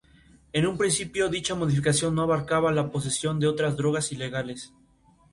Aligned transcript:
En 0.51 0.65
un 0.65 0.79
principio, 0.79 1.29
dicha 1.29 1.53
modificación 1.53 2.15
no 2.15 2.23
abarcaba 2.23 2.71
la 2.71 2.89
posesión 2.89 3.39
de 3.39 3.45
otras 3.45 3.77
drogas 3.77 4.11
ilegales. 4.11 4.73